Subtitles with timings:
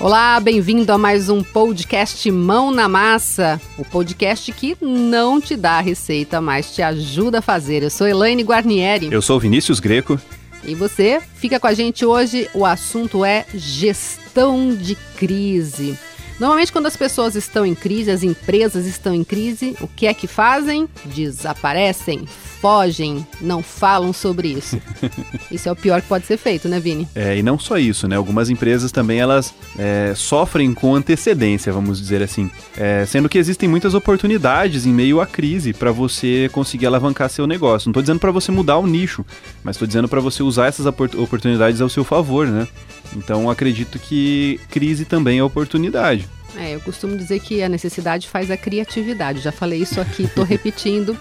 [0.00, 5.72] Olá, bem-vindo a mais um podcast Mão na Massa, o podcast que não te dá
[5.72, 7.82] a receita, mas te ajuda a fazer.
[7.82, 9.12] Eu sou Elaine Guarnieri.
[9.12, 10.18] Eu sou Vinícius Greco.
[10.64, 12.48] E você fica com a gente hoje.
[12.54, 15.98] O assunto é gestão de crise.
[16.40, 20.14] Normalmente, quando as pessoas estão em crise, as empresas estão em crise, o que é
[20.14, 20.88] que fazem?
[21.04, 22.26] Desaparecem,
[22.60, 24.80] fogem, não falam sobre isso.
[25.50, 27.08] Isso é o pior que pode ser feito, né, Vini?
[27.14, 28.16] É, e não só isso, né?
[28.16, 32.50] Algumas empresas também elas é, sofrem com antecedência, vamos dizer assim.
[32.76, 37.46] É, sendo que existem muitas oportunidades em meio à crise para você conseguir alavancar seu
[37.46, 37.88] negócio.
[37.88, 39.24] Não estou dizendo para você mudar o nicho,
[39.64, 42.68] mas estou dizendo para você usar essas oportunidades ao seu favor, né?
[43.16, 46.28] Então acredito que crise também é oportunidade.
[46.56, 49.40] É, eu costumo dizer que a necessidade faz a criatividade.
[49.40, 51.16] Já falei isso aqui, tô repetindo.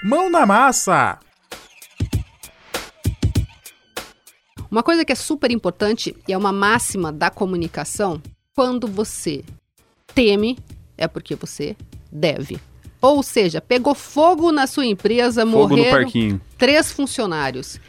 [0.00, 1.18] Mão na massa!
[4.70, 8.22] Uma coisa que é super importante e é uma máxima da comunicação:
[8.54, 9.44] quando você
[10.14, 10.56] teme,
[10.96, 11.76] é porque você
[12.12, 12.60] deve.
[13.00, 17.80] Ou seja, pegou fogo na sua empresa, fogo morreram três funcionários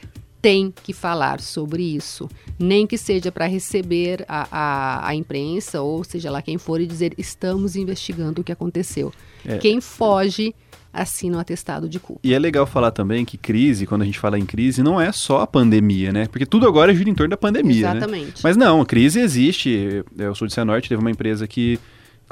[0.41, 2.29] tem que falar sobre isso.
[2.57, 6.85] Nem que seja para receber a, a, a, imprensa, ou seja lá quem for, e
[6.85, 9.11] dizer: estamos investigando o que aconteceu.
[9.45, 9.57] É.
[9.57, 10.53] Quem foge
[10.91, 12.21] assina o atestado de culpa.
[12.23, 15.11] E é legal falar também que crise, quando a gente fala em crise, não é
[15.11, 16.27] só a pandemia, né?
[16.27, 17.93] Porque tudo agora gira em torno da pandemia.
[17.93, 17.97] Né?
[17.97, 18.27] Exatamente.
[18.27, 18.41] Né?
[18.43, 20.03] Mas não, a crise existe.
[20.17, 21.79] Eu sou de Cianorte, teve uma empresa que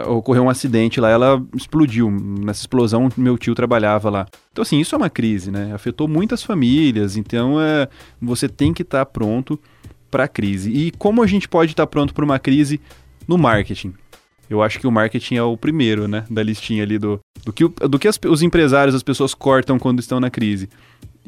[0.05, 2.11] ocorreu um acidente lá, ela explodiu.
[2.11, 4.27] Nessa explosão, meu tio trabalhava lá.
[4.51, 5.71] Então, assim, isso é uma crise, né?
[5.73, 7.87] Afetou muitas famílias, então é,
[8.21, 9.59] você tem que estar tá pronto
[10.09, 10.71] para a crise.
[10.71, 12.79] E como a gente pode estar tá pronto para uma crise
[13.27, 13.93] no marketing?
[14.49, 17.67] Eu acho que o marketing é o primeiro, né, da listinha ali do, do que,
[17.67, 20.69] do que as, os empresários, as pessoas cortam quando estão na crise.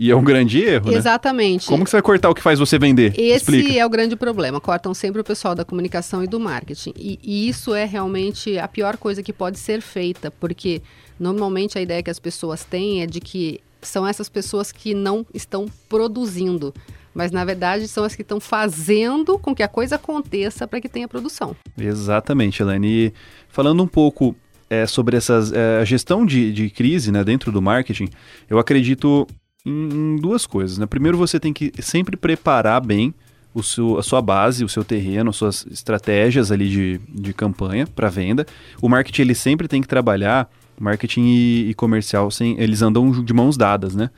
[0.01, 0.97] E é um grande erro, né?
[0.97, 1.67] Exatamente.
[1.67, 3.13] Como que você vai cortar o que faz você vender?
[3.19, 3.73] Esse Explica.
[3.73, 4.61] é o grande problema.
[4.61, 6.93] Cortam sempre o pessoal da comunicação e do marketing.
[6.95, 10.81] E, e, isso é realmente a pior coisa que pode ser feita, porque
[11.19, 15.25] normalmente a ideia que as pessoas têm é de que são essas pessoas que não
[15.33, 16.73] estão produzindo.
[17.13, 20.87] Mas na verdade são as que estão fazendo com que a coisa aconteça para que
[20.87, 21.53] tenha produção.
[21.77, 22.87] Exatamente, Elaine.
[22.87, 23.13] E
[23.49, 24.33] falando um pouco
[24.69, 28.07] é, sobre essa é, gestão de, de crise né, dentro do marketing,
[28.49, 29.27] eu acredito
[29.69, 30.77] em, duas coisas.
[30.77, 30.85] Né?
[30.85, 33.13] Primeiro, você tem que sempre preparar bem
[33.53, 38.09] o seu, a sua base, o seu terreno, suas estratégias ali de, de campanha para
[38.09, 38.45] venda.
[38.81, 43.33] O marketing ele sempre tem que trabalhar, marketing e, e comercial, sem, eles andam de
[43.33, 44.09] mãos dadas, né?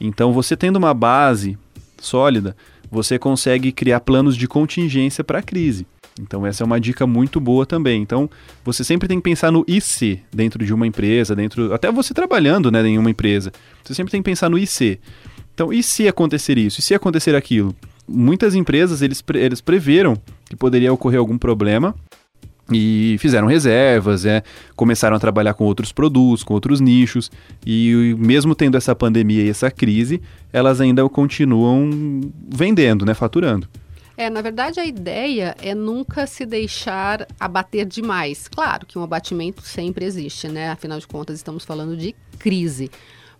[0.00, 1.58] Então, você tendo uma base
[1.98, 2.56] sólida,
[2.90, 5.86] você consegue criar planos de contingência para a crise.
[6.18, 8.02] Então essa é uma dica muito boa também.
[8.02, 8.28] Então
[8.64, 12.70] você sempre tem que pensar no IC dentro de uma empresa, dentro até você trabalhando,
[12.70, 13.52] né, em uma empresa.
[13.84, 14.98] Você sempre tem que pensar no IC.
[15.54, 16.80] Então, e se acontecer isso?
[16.80, 17.74] E se acontecer aquilo?
[18.08, 20.16] Muitas empresas eles, eles preveram
[20.48, 21.94] que poderia ocorrer algum problema
[22.72, 24.42] e fizeram reservas, é,
[24.76, 27.30] começaram a trabalhar com outros produtos, com outros nichos,
[27.66, 30.20] e mesmo tendo essa pandemia e essa crise,
[30.52, 31.90] elas ainda continuam
[32.48, 33.68] vendendo, né, faturando.
[34.20, 38.48] É, na verdade, a ideia é nunca se deixar abater demais.
[38.48, 40.68] Claro que um abatimento sempre existe, né?
[40.68, 42.90] Afinal de contas, estamos falando de crise.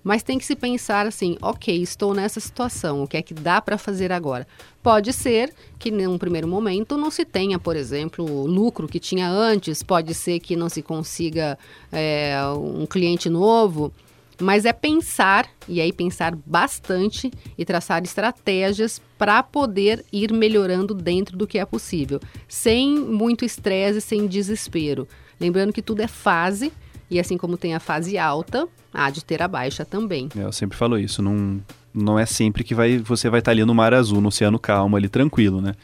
[0.03, 3.61] Mas tem que se pensar assim, ok, estou nessa situação, o que é que dá
[3.61, 4.49] para fazer agora?
[4.83, 9.29] Pode ser que num primeiro momento não se tenha, por exemplo, o lucro que tinha
[9.29, 11.59] antes, pode ser que não se consiga
[11.93, 13.93] é, um cliente novo,
[14.41, 21.37] mas é pensar, e aí pensar bastante e traçar estratégias para poder ir melhorando dentro
[21.37, 25.07] do que é possível, sem muito estresse, sem desespero.
[25.39, 26.73] Lembrando que tudo é fase,
[27.11, 30.29] e assim como tem a fase alta, há de ter a baixa também.
[30.37, 31.61] É, eu sempre falo isso, não,
[31.93, 34.97] não é sempre que vai, você vai estar ali no mar azul, no oceano calmo,
[34.97, 35.75] ali tranquilo, né?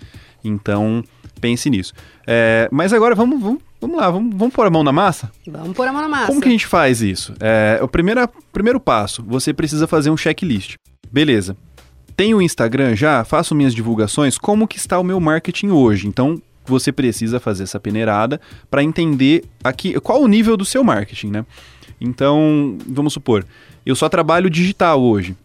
[0.43, 1.03] Então,
[1.41, 1.93] pense nisso.
[2.27, 5.31] É, mas agora vamos, vamos, vamos lá, vamos, vamos pôr a mão na massa?
[5.47, 6.27] Vamos pôr a mão na massa.
[6.27, 7.35] Como que a gente faz isso?
[7.41, 10.75] É, o primeiro, primeiro passo, você precisa fazer um checklist.
[11.11, 11.57] Beleza.
[12.17, 16.09] Tenho o Instagram já, faço minhas divulgações, como que está o meu marketing hoje?
[16.09, 18.41] Então, você precisa fazer essa peneirada
[18.71, 21.47] para entender aqui qual o nível do seu marketing, né?
[22.01, 23.47] Então, vamos supor,
[23.85, 25.37] eu só trabalho digital hoje.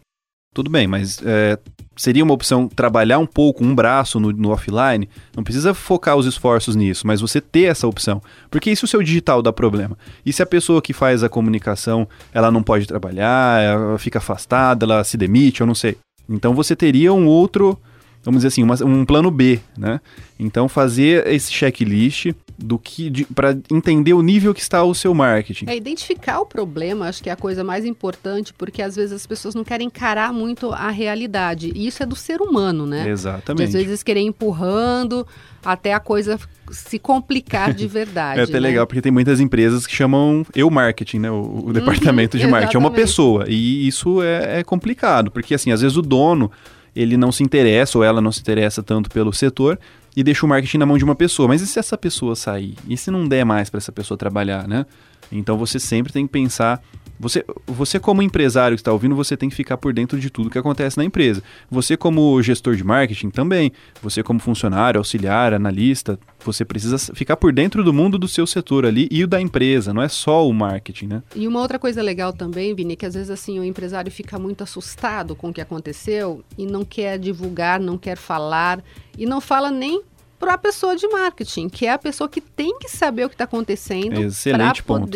[0.54, 1.58] Tudo bem, mas é,
[1.96, 5.08] seria uma opção trabalhar um pouco, um braço no, no, offline?
[5.34, 8.22] Não precisa focar os esforços nisso, mas você ter essa opção.
[8.50, 9.98] Porque e se o seu digital dá problema?
[10.26, 14.86] E se a pessoa que faz a comunicação, ela não pode trabalhar, ela fica afastada,
[14.86, 15.98] ela se demite, eu não sei.
[16.28, 17.80] Então você teria um outro,
[18.22, 20.02] vamos dizer assim, uma, um plano B, né?
[20.38, 25.66] Então fazer esse checklist do que para entender o nível que está o seu marketing.
[25.68, 29.26] É identificar o problema, acho que é a coisa mais importante, porque às vezes as
[29.26, 31.72] pessoas não querem encarar muito a realidade.
[31.76, 33.10] E isso é do ser humano, né?
[33.10, 33.72] Exatamente.
[33.72, 35.26] De, às vezes querer empurrando
[35.64, 36.40] até a coisa
[36.72, 38.40] se complicar de verdade.
[38.40, 38.60] é até né?
[38.60, 41.32] legal, porque tem muitas empresas que chamam eu marketing, né?
[41.32, 42.78] O, o departamento de marketing.
[42.78, 43.46] É uma pessoa.
[43.48, 46.52] E isso é, é complicado, porque assim, às vezes o dono
[46.96, 49.80] ele não se interessa ou ela não se interessa tanto pelo setor
[50.16, 51.48] e deixa o marketing na mão de uma pessoa.
[51.48, 52.76] Mas e se essa pessoa sair?
[52.88, 54.86] E se não der mais para essa pessoa trabalhar, né?
[55.32, 56.82] Então você sempre tem que pensar.
[57.22, 60.50] Você, você como empresário que está ouvindo, você tem que ficar por dentro de tudo
[60.50, 61.44] que acontece na empresa.
[61.70, 63.72] Você como gestor de marketing também.
[64.02, 68.88] Você como funcionário, auxiliar, analista, você precisa ficar por dentro do mundo do seu setor
[68.88, 69.94] ali e o da empresa.
[69.94, 71.24] Não é só o marketing, né?
[71.36, 74.64] E uma outra coisa legal também, Vini, que às vezes assim o empresário fica muito
[74.64, 78.84] assustado com o que aconteceu e não quer divulgar, não quer falar
[79.16, 80.02] e não fala nem
[80.40, 83.36] para a pessoa de marketing, que é a pessoa que tem que saber o que
[83.36, 85.08] está acontecendo para Excelente ponto.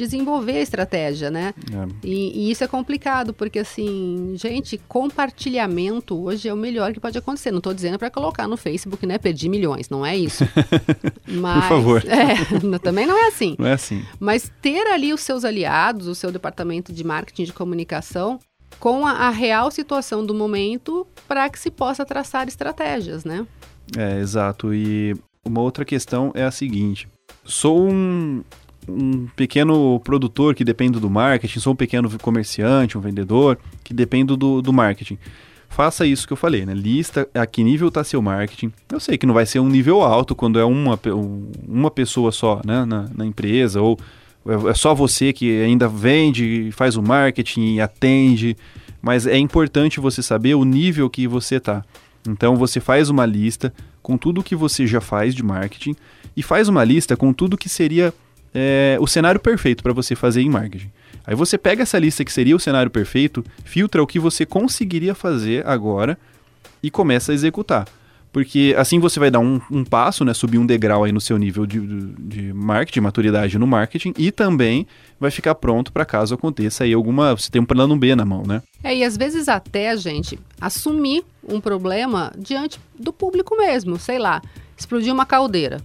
[0.00, 1.54] Desenvolver a estratégia, né?
[1.70, 2.06] É.
[2.06, 7.18] E, e isso é complicado, porque assim, gente, compartilhamento hoje é o melhor que pode
[7.18, 7.50] acontecer.
[7.50, 9.18] Não estou dizendo para colocar no Facebook, né?
[9.18, 10.44] Perdi milhões, não é isso.
[11.28, 12.02] Mas, favor.
[12.06, 13.54] É, também não é assim.
[13.58, 14.02] Não é assim.
[14.18, 18.40] Mas ter ali os seus aliados, o seu departamento de marketing de comunicação,
[18.78, 23.46] com a, a real situação do momento para que se possa traçar estratégias, né?
[23.96, 24.72] É, exato.
[24.72, 25.14] E
[25.44, 27.08] uma outra questão é a seguinte:
[27.44, 28.42] sou um,
[28.90, 34.36] um pequeno produtor que depende do marketing, sou um pequeno comerciante, um vendedor que depende
[34.36, 35.18] do, do marketing.
[35.68, 36.74] Faça isso que eu falei, né?
[36.74, 38.72] Lista a que nível está seu marketing.
[38.90, 42.32] Eu sei que não vai ser um nível alto quando é uma, um- uma pessoa
[42.32, 42.84] só né?
[42.84, 43.98] na, na empresa, ou
[44.46, 48.56] é é só você que ainda vende, faz o marketing e atende,
[49.00, 51.84] mas é importante você saber o nível que você está.
[52.28, 53.72] Então você faz uma lista
[54.02, 55.94] com tudo que você já faz de marketing
[56.36, 58.12] e faz uma lista com tudo que seria
[58.54, 60.90] é, o cenário perfeito para você fazer em marketing.
[61.26, 65.14] Aí você pega essa lista que seria o cenário perfeito, filtra o que você conseguiria
[65.14, 66.18] fazer agora
[66.82, 67.86] e começa a executar.
[68.32, 71.36] Porque assim você vai dar um, um passo, né, subir um degrau aí no seu
[71.36, 74.86] nível de, de marketing, de maturidade no marketing, e também
[75.18, 77.34] vai ficar pronto para caso aconteça aí alguma.
[77.34, 78.62] Você tem um plano B na mão, né?
[78.84, 83.98] É, e às vezes até, gente, assumir um problema diante do público mesmo.
[83.98, 84.40] Sei lá,
[84.78, 85.80] explodir uma caldeira.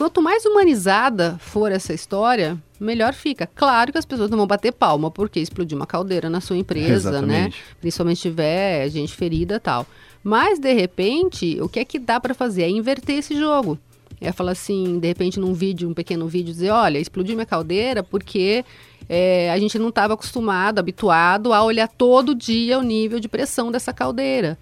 [0.00, 3.46] Quanto mais humanizada for essa história, melhor fica.
[3.54, 7.10] Claro que as pessoas não vão bater palma porque explodiu uma caldeira na sua empresa,
[7.10, 7.18] né?
[7.18, 7.62] Exatamente.
[7.82, 9.86] Principalmente se tiver gente ferida e tal.
[10.24, 12.62] Mas, de repente, o que é que dá para fazer?
[12.62, 13.78] É inverter esse jogo.
[14.18, 18.02] É falar assim, de repente, num vídeo, um pequeno vídeo, dizer, olha, explodiu minha caldeira
[18.02, 18.64] porque
[19.06, 23.70] é, a gente não estava acostumado, habituado a olhar todo dia o nível de pressão
[23.70, 24.56] dessa caldeira.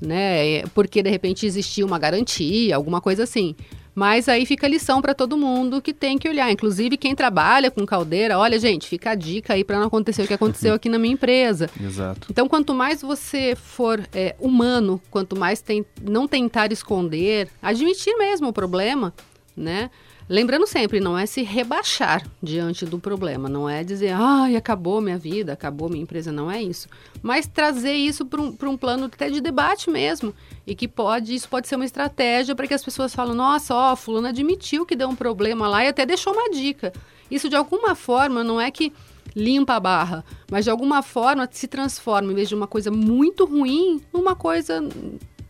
[0.00, 0.58] Né?
[0.58, 3.56] É, Porque, de repente, existia uma garantia, alguma coisa assim.
[3.98, 6.52] Mas aí fica a lição para todo mundo que tem que olhar.
[6.52, 10.26] Inclusive, quem trabalha com caldeira, olha, gente, fica a dica aí para não acontecer o
[10.28, 11.68] que aconteceu aqui na minha empresa.
[11.82, 12.28] Exato.
[12.30, 18.46] Então, quanto mais você for é, humano, quanto mais tem, não tentar esconder, admitir mesmo
[18.46, 19.12] o problema,
[19.56, 19.90] né?
[20.28, 25.16] Lembrando sempre, não é se rebaixar diante do problema, não é dizer, ai, acabou minha
[25.16, 26.86] vida, acabou minha empresa, não é isso.
[27.22, 30.34] Mas trazer isso para um, um plano até de debate mesmo.
[30.66, 33.96] E que pode, isso pode ser uma estratégia para que as pessoas falem, nossa, ó,
[33.96, 36.92] fulano admitiu que deu um problema lá e até deixou uma dica.
[37.30, 38.92] Isso de alguma forma não é que
[39.34, 43.46] limpa a barra, mas de alguma forma se transforma, em vez de uma coisa muito
[43.46, 44.86] ruim, numa coisa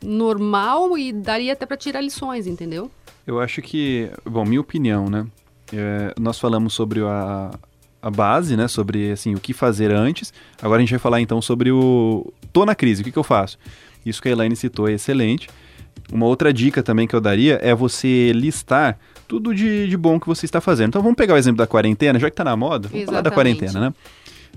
[0.00, 2.90] normal e daria até para tirar lições, entendeu?
[3.28, 5.26] Eu acho que, bom, minha opinião, né?
[5.70, 7.50] É, nós falamos sobre a,
[8.00, 8.66] a base, né?
[8.66, 10.32] Sobre assim, o que fazer antes.
[10.62, 12.32] Agora a gente vai falar então sobre o.
[12.54, 13.58] Tô na crise, o que, que eu faço?
[14.04, 15.47] Isso que a Elaine citou é excelente.
[16.11, 20.26] Uma outra dica também que eu daria é você listar tudo de, de bom que
[20.26, 20.88] você está fazendo.
[20.88, 23.28] Então vamos pegar o exemplo da quarentena, já que está na moda, vamos falar da
[23.28, 23.58] Exatamente.
[23.58, 23.94] quarentena, né?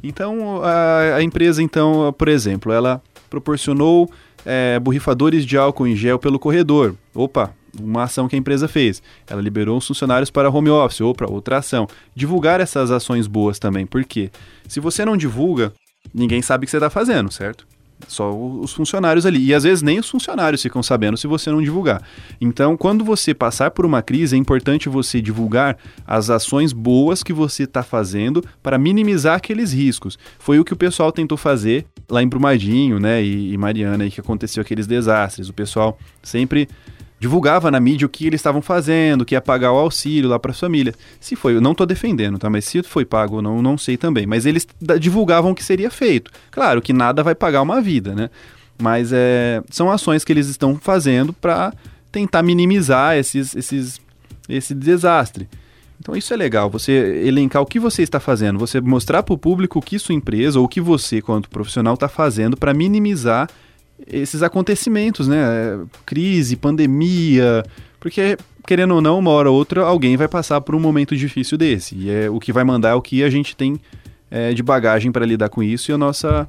[0.01, 4.09] Então a, a empresa, então, por exemplo, ela proporcionou
[4.45, 6.95] é, borrifadores de álcool em gel pelo corredor.
[7.13, 9.01] Opa, uma ação que a empresa fez.
[9.27, 11.87] Ela liberou os funcionários para home office ou para outra ação.
[12.15, 14.31] Divulgar essas ações boas também, porque
[14.67, 15.73] se você não divulga,
[16.13, 17.65] ninguém sabe o que você está fazendo, certo?
[18.07, 19.45] Só os funcionários ali.
[19.45, 22.01] E às vezes nem os funcionários ficam sabendo se você não divulgar.
[22.39, 27.33] Então, quando você passar por uma crise, é importante você divulgar as ações boas que
[27.33, 30.17] você está fazendo para minimizar aqueles riscos.
[30.39, 33.23] Foi o que o pessoal tentou fazer lá em Brumadinho, né?
[33.23, 35.49] E, e Mariana, aí que aconteceu aqueles desastres.
[35.49, 36.67] O pessoal sempre
[37.21, 40.49] divulgava na mídia o que eles estavam fazendo, que ia pagar o auxílio lá para
[40.49, 40.95] as famílias.
[41.19, 42.49] Se foi, eu não estou defendendo, tá?
[42.49, 44.25] Mas se foi pago não, não sei também.
[44.25, 44.67] Mas eles
[44.99, 46.31] divulgavam o que seria feito.
[46.49, 48.31] Claro que nada vai pagar uma vida, né?
[48.81, 51.71] Mas é, são ações que eles estão fazendo para
[52.11, 54.01] tentar minimizar esses, esses,
[54.49, 55.47] esse desastre.
[55.99, 56.91] Então isso é legal, você
[57.23, 60.57] elencar o que você está fazendo, você mostrar para o público o que sua empresa
[60.57, 63.47] ou o que você, quanto profissional, está fazendo para minimizar
[64.07, 65.37] esses acontecimentos, né?
[66.05, 67.63] Crise, pandemia,
[67.99, 71.57] porque querendo ou não, uma hora ou outra, alguém vai passar por um momento difícil
[71.57, 71.95] desse.
[71.95, 73.79] E é, o que vai mandar é o que a gente tem
[74.29, 76.47] é, de bagagem para lidar com isso e a nossa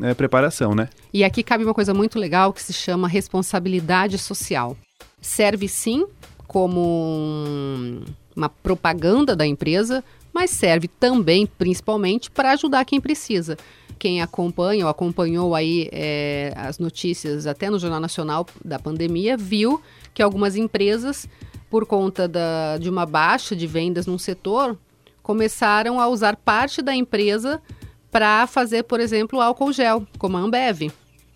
[0.00, 0.88] é, preparação, né?
[1.12, 4.76] E aqui cabe uma coisa muito legal que se chama responsabilidade social.
[5.20, 6.06] Serve sim
[6.46, 8.02] como
[8.34, 10.02] uma propaganda da empresa,
[10.32, 13.56] mas serve também, principalmente, para ajudar quem precisa.
[14.00, 19.78] Quem acompanha ou acompanhou aí é, as notícias até no Jornal Nacional da pandemia, viu
[20.14, 21.28] que algumas empresas,
[21.68, 24.78] por conta da, de uma baixa de vendas num setor,
[25.22, 27.60] começaram a usar parte da empresa
[28.10, 30.90] para fazer, por exemplo, álcool gel, como a Ambev,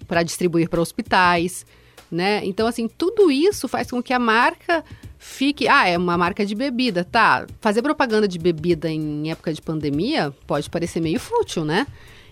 [0.09, 1.67] para distribuir para hospitais,
[2.11, 2.41] né?
[2.45, 4.83] Então, assim, tudo isso faz com que a marca
[5.19, 5.69] fique.
[5.69, 7.47] Ah, é uma marca de bebida, tá?
[7.61, 11.87] Fazer propaganda de bebida em época de pandemia pode parecer meio fútil, né?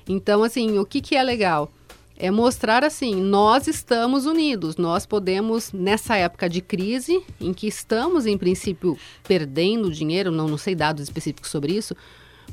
[0.08, 1.70] Então, assim, o que, que é legal?
[2.16, 8.26] É mostrar assim, nós estamos unidos, nós podemos, nessa época de crise, em que estamos,
[8.26, 11.96] em princípio, perdendo dinheiro, não, não sei dados específicos sobre isso,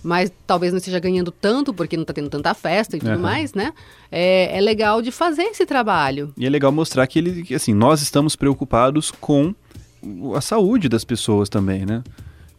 [0.03, 3.19] mas talvez não esteja ganhando tanto porque não está tendo tanta festa e tudo uhum.
[3.19, 3.73] mais, né?
[4.11, 6.33] É, é, legal de fazer esse trabalho.
[6.37, 9.53] E é legal mostrar que ele, que, assim, nós estamos preocupados com
[10.35, 12.01] a saúde das pessoas também, né?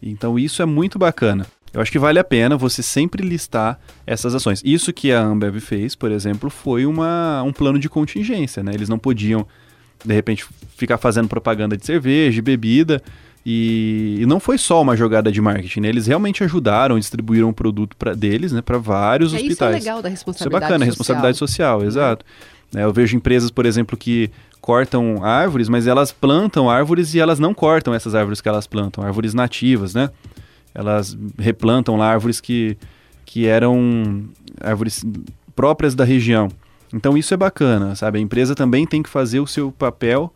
[0.03, 1.47] Então isso é muito bacana.
[1.73, 4.61] Eu acho que vale a pena você sempre listar essas ações.
[4.65, 8.73] Isso que a Ambev fez, por exemplo, foi uma, um plano de contingência, né?
[8.75, 9.47] Eles não podiam,
[10.05, 10.45] de repente,
[10.77, 13.01] ficar fazendo propaganda de cerveja, de bebida,
[13.45, 15.89] e, e, não foi só uma jogada de marketing, né?
[15.89, 19.53] Eles realmente ajudaram, distribuíram o produto para deles, né, para vários é, hospitais.
[19.55, 20.91] Isso é legal da responsabilidade Isso é bacana, social.
[20.91, 22.25] responsabilidade social, exato.
[22.75, 27.39] É, eu vejo empresas, por exemplo, que cortam árvores, mas elas plantam árvores e elas
[27.39, 30.11] não cortam essas árvores que elas plantam, árvores nativas, né?
[30.75, 32.77] Elas replantam lá árvores que,
[33.25, 34.29] que eram
[34.61, 35.05] árvores
[35.55, 36.49] próprias da região.
[36.93, 38.19] Então isso é bacana, sabe?
[38.19, 40.33] A empresa também tem que fazer o seu papel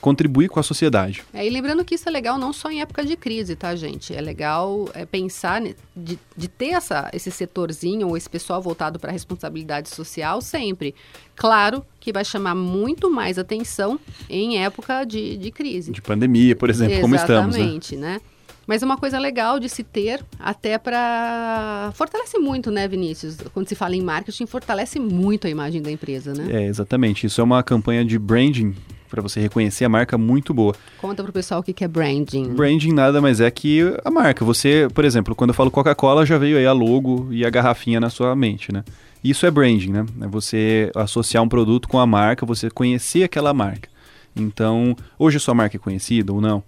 [0.00, 1.24] contribuir com a sociedade.
[1.32, 4.14] É, e lembrando que isso é legal não só em época de crise, tá, gente?
[4.14, 5.60] É legal é, pensar
[5.94, 10.94] de, de ter essa, esse setorzinho ou esse pessoal voltado para a responsabilidade social sempre.
[11.34, 15.90] Claro que vai chamar muito mais atenção em época de, de crise.
[15.90, 17.56] De pandemia, por exemplo, Exatamente, como estamos.
[17.56, 17.60] Né?
[17.60, 18.12] Exatamente, né?
[18.14, 18.20] né?
[18.68, 21.90] Mas é uma coisa legal de se ter, até para.
[21.94, 23.38] Fortalece muito, né, Vinícius?
[23.54, 26.46] Quando se fala em marketing, fortalece muito a imagem da empresa, né?
[26.50, 27.26] É, exatamente.
[27.26, 28.74] Isso é uma campanha de branding
[29.08, 30.74] para você reconhecer a marca muito boa.
[31.00, 32.52] Conta pro pessoal o que é branding.
[32.52, 34.44] Branding nada mais é que a marca.
[34.44, 37.98] Você, por exemplo, quando eu falo Coca-Cola, já veio aí a logo e a garrafinha
[37.98, 38.84] na sua mente, né?
[39.24, 40.06] Isso é branding, né?
[40.20, 43.88] É você associar um produto com a marca, você conhecer aquela marca.
[44.36, 46.62] Então, hoje a sua marca é conhecida ou não?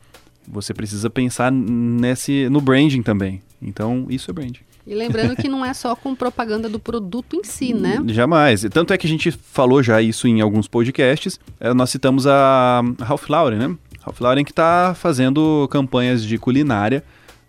[0.49, 3.41] Você precisa pensar nesse, no branding também.
[3.63, 4.61] Então, isso é branding.
[4.87, 8.03] E lembrando que não é só com propaganda do produto em si, né?
[8.09, 8.65] Jamais.
[8.73, 11.39] Tanto é que a gente falou já isso em alguns podcasts.
[11.61, 13.77] É, nós citamos a Ralph Lauren, né?
[14.01, 17.05] Ralph Lauren que está fazendo campanhas de culinária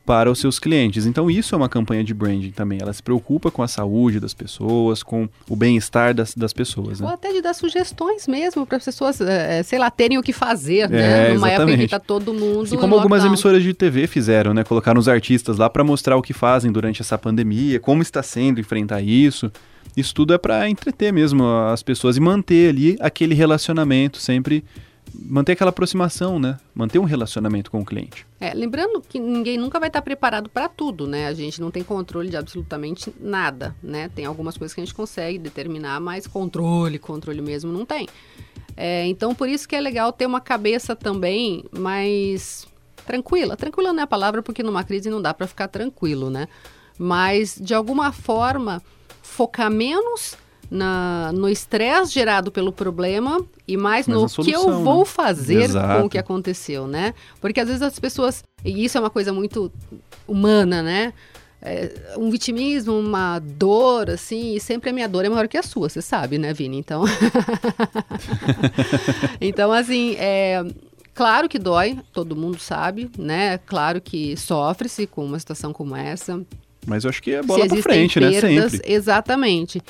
[0.05, 1.05] para os seus clientes.
[1.05, 2.79] Então isso é uma campanha de branding também.
[2.81, 7.00] Ela se preocupa com a saúde das pessoas, com o bem-estar das, das pessoas.
[7.00, 7.08] Né?
[7.08, 10.34] Ou até de dar sugestões mesmo para as pessoas, é, sei lá, terem o que
[10.34, 11.29] fazer, né?
[11.29, 11.53] É, Numa exatamente.
[11.53, 12.63] época em que está todo mundo.
[12.63, 14.63] Assim como algumas emissoras de TV fizeram, né?
[14.63, 18.60] Colocaram os artistas lá para mostrar o que fazem durante essa pandemia, como está sendo
[18.60, 19.51] enfrentar isso.
[19.96, 24.63] Isso tudo é para entreter mesmo as pessoas e manter ali aquele relacionamento sempre
[25.13, 26.60] manter aquela aproximação, né?
[26.74, 28.25] Manter um relacionamento com o cliente.
[28.39, 31.27] É, lembrando que ninguém nunca vai estar preparado para tudo, né?
[31.27, 34.10] A gente não tem controle de absolutamente nada, né?
[34.10, 38.08] Tem algumas coisas que a gente consegue determinar, mas controle, controle mesmo não tem.
[38.75, 42.68] É, então, por isso que é legal ter uma cabeça também mais
[43.06, 43.58] tranquila.
[43.58, 46.48] Tranquila não é a palavra, porque numa crise não dá para ficar tranquilo, né?
[46.98, 48.82] Mas, de alguma forma,
[49.22, 50.38] focar menos
[50.71, 55.05] na, no estresse gerado pelo problema e mais Mas no solução, que eu vou né?
[55.05, 55.97] fazer né?
[55.99, 57.13] com o que aconteceu, né?
[57.41, 59.69] Porque às vezes as pessoas, e isso é uma coisa muito
[60.25, 61.13] humana, né?
[61.61, 65.61] É, um vitimismo, uma dor, assim, e sempre a minha dor é maior que a
[65.61, 66.77] sua, você sabe, né, Vini?
[66.77, 67.03] Então,
[69.39, 70.63] então assim, é,
[71.13, 73.59] claro que dói, todo mundo sabe, né?
[73.59, 76.41] Claro que sofre-se com uma situação como essa.
[76.87, 78.69] Mas eu acho que é bola pra frente, perdas, né?
[78.69, 78.91] Sempre.
[78.91, 79.81] Exatamente.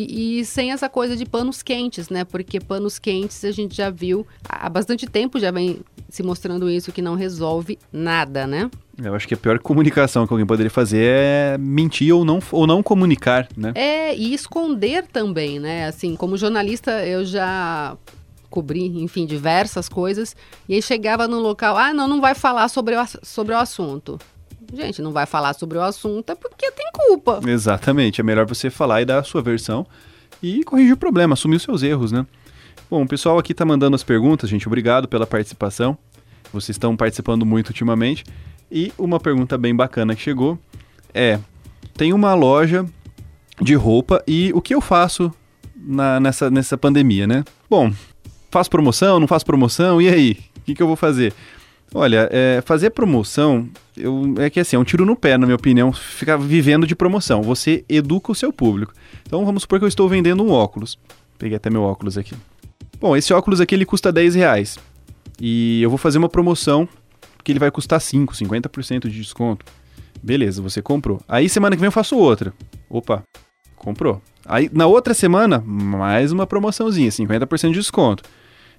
[0.00, 2.22] E, e, sem essa coisa de panos quentes, né?
[2.22, 6.92] Porque panos quentes a gente já viu há bastante tempo já vem se mostrando isso
[6.92, 8.70] que não resolve nada, né?
[9.02, 12.64] Eu acho que a pior comunicação que alguém poderia fazer é mentir ou não, ou
[12.64, 13.72] não comunicar, né?
[13.74, 15.88] É, e esconder também, né?
[15.88, 17.96] Assim, como jornalista, eu já
[18.48, 20.36] cobrir, enfim, diversas coisas.
[20.68, 24.16] E aí chegava no local, ah, não, não vai falar sobre o, sobre o assunto.
[24.72, 27.40] Gente, não vai falar sobre o assunto é porque tem culpa.
[27.46, 28.20] Exatamente.
[28.20, 29.86] É melhor você falar e dar a sua versão
[30.42, 32.26] e corrigir o problema, assumir os seus erros, né?
[32.90, 34.66] Bom, o pessoal aqui tá mandando as perguntas, gente.
[34.66, 35.96] Obrigado pela participação.
[36.52, 38.24] Vocês estão participando muito ultimamente.
[38.70, 40.58] E uma pergunta bem bacana que chegou
[41.12, 41.38] é:
[41.94, 42.86] tem uma loja
[43.60, 45.32] de roupa e o que eu faço
[45.76, 47.44] na, nessa, nessa pandemia, né?
[47.68, 47.92] Bom,
[48.50, 50.38] faço promoção, não faço promoção, e aí?
[50.58, 51.32] O que, que eu vou fazer?
[51.94, 55.56] Olha, é, fazer promoção eu, é que assim, é um tiro no pé, na minha
[55.56, 57.42] opinião, ficar vivendo de promoção.
[57.42, 58.92] Você educa o seu público.
[59.26, 60.98] Então vamos supor que eu estou vendendo um óculos.
[61.38, 62.34] Peguei até meu óculos aqui.
[63.00, 64.78] Bom, esse óculos aqui ele custa 10 reais.
[65.40, 66.88] E eu vou fazer uma promoção
[67.44, 69.64] que ele vai custar 5, 50% de desconto.
[70.22, 71.20] Beleza, você comprou.
[71.28, 72.52] Aí semana que vem eu faço outra.
[72.90, 73.22] Opa,
[73.76, 74.20] comprou.
[74.44, 78.24] Aí na outra semana, mais uma promoçãozinha, 50% de desconto.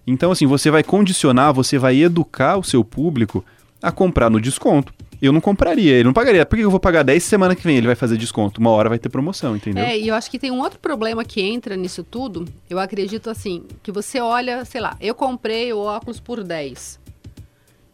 [0.05, 3.45] Então, assim, você vai condicionar, você vai educar o seu público
[3.81, 4.93] a comprar no desconto.
[5.21, 6.45] Eu não compraria, ele não pagaria.
[6.45, 7.77] Por que eu vou pagar 10 semana que vem?
[7.77, 8.61] Ele vai fazer desconto.
[8.61, 9.83] Uma hora vai ter promoção, entendeu?
[9.83, 12.45] É, e eu acho que tem um outro problema que entra nisso tudo.
[12.69, 16.99] Eu acredito assim, que você olha, sei lá, eu comprei o óculos por 10.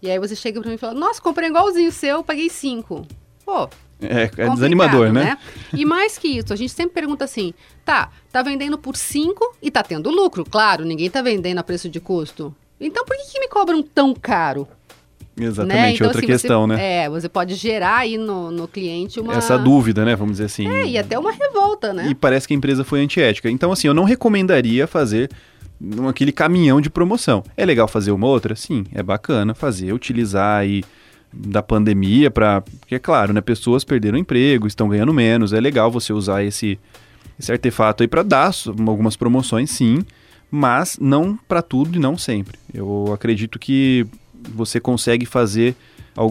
[0.04, 3.08] E aí você chega para mim e fala, nossa, comprei igualzinho o seu, paguei 5.
[3.44, 3.70] Pô,
[4.02, 5.24] é, é desanimador, né?
[5.24, 5.38] né?
[5.74, 7.54] E mais que isso, a gente sempre pergunta assim:
[7.84, 11.90] tá, tá vendendo por 5 e tá tendo lucro, claro, ninguém tá vendendo a preço
[11.90, 12.54] de custo.
[12.80, 14.68] Então por que, que me cobram tão caro?
[15.38, 15.92] Exatamente, né?
[15.92, 17.04] então, outra assim, questão, você, né?
[17.04, 19.34] É, você pode gerar aí no, no cliente uma...
[19.34, 20.16] Essa dúvida, né?
[20.16, 20.68] Vamos dizer assim.
[20.68, 22.08] É, e até uma revolta, né?
[22.10, 23.50] E parece que a empresa foi antiética.
[23.50, 25.30] Então, assim, eu não recomendaria fazer
[26.08, 27.44] aquele caminhão de promoção.
[27.58, 28.56] É legal fazer uma outra?
[28.56, 30.84] Sim, é bacana fazer, utilizar aí
[31.34, 32.62] da pandemia para...
[32.62, 33.42] Porque, é claro, né?
[33.42, 35.52] Pessoas perderam emprego, estão ganhando menos.
[35.52, 36.80] É legal você usar esse,
[37.38, 38.52] esse artefato aí para dar
[38.88, 40.00] algumas promoções, sim.
[40.50, 42.58] Mas não para tudo e não sempre.
[42.74, 44.08] Eu acredito que
[44.54, 45.76] você consegue fazer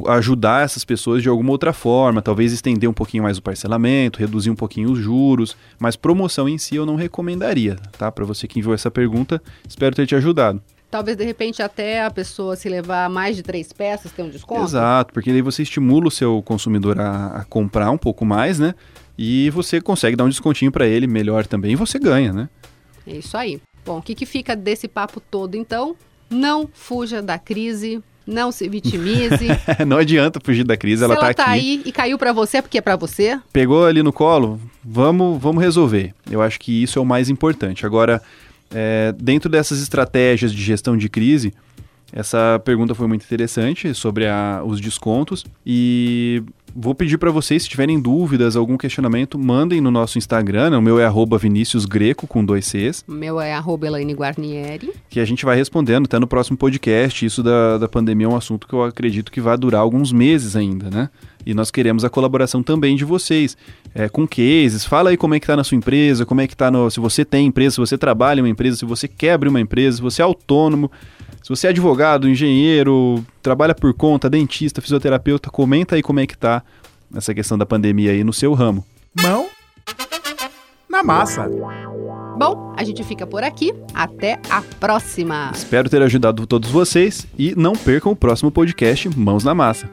[0.09, 4.51] ajudar essas pessoas de alguma outra forma, talvez estender um pouquinho mais o parcelamento, reduzir
[4.51, 8.11] um pouquinho os juros, mas promoção em si eu não recomendaria, tá?
[8.11, 10.63] Para você que enviou essa pergunta, espero ter te ajudado.
[10.91, 14.63] Talvez de repente até a pessoa se levar mais de três peças ter um desconto.
[14.63, 18.75] Exato, porque daí você estimula o seu consumidor a, a comprar um pouco mais, né?
[19.19, 22.49] E você consegue dar um descontinho para ele melhor também e você ganha, né?
[23.07, 23.61] É isso aí.
[23.85, 25.95] Bom, o que, que fica desse papo todo então?
[26.31, 29.49] Não fuja da crise, não se vitimize.
[29.87, 31.53] não adianta fugir da crise, se ela, ela tá, tá aqui.
[31.53, 33.39] aí e caiu para você é porque é para você.
[33.53, 36.15] Pegou ali no colo, vamos, vamos resolver.
[36.31, 37.87] Eu acho que isso é o mais importante.
[37.87, 38.23] Agora,
[38.73, 41.53] é, dentro dessas estratégias de gestão de crise,
[42.13, 46.43] essa pergunta foi muito interessante sobre a, os descontos e
[46.75, 50.71] vou pedir para vocês, se tiverem dúvidas, algum questionamento, mandem no nosso Instagram.
[50.71, 50.77] Né?
[50.77, 53.05] O meu é arroba Vinícius Greco, com dois Cs.
[53.07, 54.93] O meu é arroba Elaine Guarnieri.
[55.09, 57.25] Que a gente vai respondendo até no próximo podcast.
[57.25, 60.57] Isso da, da pandemia é um assunto que eu acredito que vai durar alguns meses
[60.57, 61.09] ainda, né?
[61.47, 63.57] E nós queremos a colaboração também de vocês,
[63.95, 64.85] é, com cases.
[64.85, 66.91] Fala aí como é que está na sua empresa, como é que está no...
[66.91, 69.61] Se você tem empresa, se você trabalha em uma empresa, se você quer abrir uma
[69.61, 70.91] empresa, se você é autônomo,
[71.45, 76.39] se você é advogado, engenheiro, trabalha por conta, dentista, fisioterapeuta, comenta aí como é que
[76.39, 76.63] tá
[77.15, 78.83] essa questão da pandemia aí no seu ramo.
[79.23, 79.47] Mão
[80.89, 81.47] na massa.
[82.39, 83.75] Bom, a gente fica por aqui.
[83.93, 85.51] Até a próxima.
[85.55, 89.87] Espero ter ajudado todos vocês e não percam o próximo podcast Mãos na Massa.